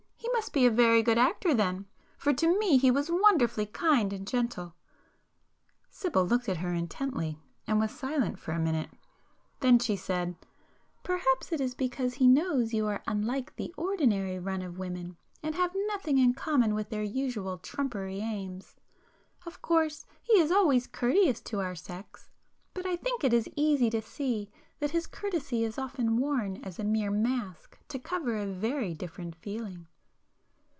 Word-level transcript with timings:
He 0.33 0.43
must 0.47 0.53
be 0.53 0.65
a 0.65 0.71
very 0.71 1.03
good 1.03 1.19
actor 1.19 1.53
then,—for 1.53 2.33
to 2.33 2.57
me 2.59 2.77
he 2.77 2.89
was 2.89 3.11
wonderfully 3.11 3.67
kind 3.67 4.11
and 4.11 4.25
gentle." 4.25 4.73
Sibyl 5.89 6.25
looked 6.25 6.49
at 6.49 6.57
her 6.57 6.73
intently, 6.73 7.37
and 7.67 7.79
was 7.79 7.91
silent 7.91 8.39
for 8.39 8.51
a 8.51 8.59
minute. 8.59 8.89
Then 9.59 9.77
she 9.77 9.95
said— 9.95 10.35
"Perhaps 11.03 11.51
it 11.51 11.61
is 11.61 11.75
because 11.75 12.15
he 12.15 12.27
knows 12.27 12.73
you 12.73 12.87
are 12.87 13.03
unlike 13.05 13.55
the 13.55 13.71
ordinary 13.77 14.31
[p 14.37 14.37
320] 14.39 14.43
run 14.47 14.61
of 14.67 14.79
women 14.79 15.17
and 15.43 15.53
have 15.53 15.75
nothing 15.87 16.17
in 16.17 16.33
common 16.33 16.73
with 16.73 16.89
their 16.89 17.03
usual 17.03 17.59
trumpery 17.59 18.19
aims. 18.21 18.75
Of 19.45 19.61
course 19.61 20.07
he 20.23 20.33
is 20.39 20.49
always 20.51 20.87
courteous 20.87 21.39
to 21.41 21.59
our 21.59 21.75
sex,—but 21.75 22.85
I 22.85 22.95
think 22.95 23.23
it 23.23 23.33
is 23.33 23.49
easy 23.55 23.91
to 23.91 24.01
see 24.01 24.49
that 24.79 24.91
his 24.91 25.05
courtesy 25.05 25.63
is 25.63 25.77
often 25.77 26.17
worn 26.17 26.57
as 26.63 26.79
a 26.79 26.83
mere 26.83 27.11
mask 27.11 27.77
to 27.89 27.99
cover 27.99 28.37
a 28.37 28.47
very 28.47 28.95
different 28.95 29.35
feeling." 29.35 29.85